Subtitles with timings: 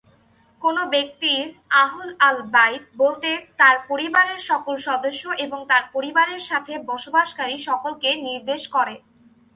[0.61, 1.41] কোনো ব্যক্তির
[1.73, 8.95] 'আহল আল-বাইত' বলতে তার পরিবারের সকল সদস্য এবং তার পরিবারের সাথে বসবাসকারী সকলকে নির্দেশ করে।